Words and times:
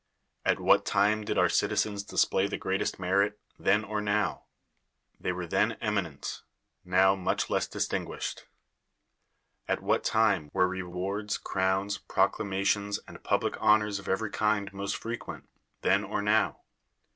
At 0.43 0.59
what 0.59 0.83
time 0.83 1.25
did 1.25 1.37
our 1.37 1.47
citizens 1.47 2.01
display 2.01 2.47
the 2.47 2.57
greatest 2.57 2.97
merit— 2.97 3.39
then 3.69 3.83
or 3.83 4.01
now? 4.01 4.45
They 5.19 5.31
were 5.31 5.45
then 5.45 5.73
eminent; 5.73 6.41
now, 6.83 7.13
much 7.15 7.51
less 7.51 7.67
distinguished. 7.67 8.47
At 9.67 9.83
what 9.83 10.03
time 10.03 10.49
were 10.55 10.67
re 10.67 10.81
wards, 10.81 11.37
crowns, 11.37 11.99
proclamations, 11.99 12.97
and 13.07 13.23
public 13.23 13.55
hon 13.57 13.83
ors 13.83 13.99
of 13.99 14.09
every 14.09 14.31
kind 14.31 14.73
most 14.73 14.97
frequent— 14.97 15.47
then 15.83 16.03
or 16.03 16.23
now? 16.23 16.61